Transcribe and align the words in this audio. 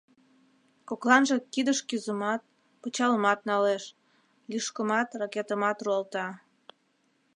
Кокланже 0.87 1.37
кидыш 1.53 1.79
кӱзымат, 1.89 2.41
пычалымат 2.81 3.39
налеш, 3.49 3.83
лӱшкымат, 4.49 5.09
ракетымат 5.19 5.77
руалта. 5.85 6.27